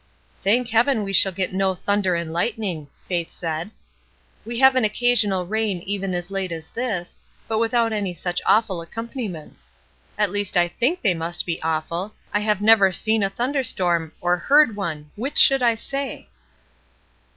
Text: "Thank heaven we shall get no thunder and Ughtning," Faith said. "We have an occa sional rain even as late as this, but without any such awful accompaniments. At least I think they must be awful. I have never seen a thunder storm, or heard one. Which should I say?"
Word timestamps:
"Thank 0.41 0.69
heaven 0.69 1.03
we 1.03 1.13
shall 1.13 1.31
get 1.31 1.53
no 1.53 1.75
thunder 1.75 2.15
and 2.15 2.31
Ughtning," 2.31 2.87
Faith 3.07 3.29
said. 3.29 3.69
"We 4.43 4.57
have 4.57 4.75
an 4.75 4.83
occa 4.83 5.11
sional 5.11 5.47
rain 5.47 5.77
even 5.85 6.15
as 6.15 6.31
late 6.31 6.51
as 6.51 6.71
this, 6.71 7.19
but 7.47 7.59
without 7.59 7.93
any 7.93 8.15
such 8.15 8.41
awful 8.47 8.81
accompaniments. 8.81 9.69
At 10.17 10.31
least 10.31 10.57
I 10.57 10.69
think 10.69 11.03
they 11.03 11.13
must 11.13 11.45
be 11.45 11.61
awful. 11.61 12.15
I 12.33 12.39
have 12.39 12.63
never 12.63 12.91
seen 12.91 13.21
a 13.21 13.29
thunder 13.29 13.63
storm, 13.63 14.11
or 14.21 14.37
heard 14.37 14.75
one. 14.75 15.11
Which 15.15 15.37
should 15.37 15.61
I 15.61 15.75
say?" 15.75 16.29